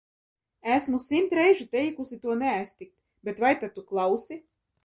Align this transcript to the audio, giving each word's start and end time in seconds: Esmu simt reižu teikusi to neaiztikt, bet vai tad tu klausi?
Esmu 0.75 0.99
simt 1.03 1.35
reižu 1.41 1.67
teikusi 1.75 2.19
to 2.25 2.39
neaiztikt, 2.41 2.97
bet 3.29 3.47
vai 3.47 3.55
tad 3.61 3.75
tu 3.77 3.89
klausi? 3.93 4.41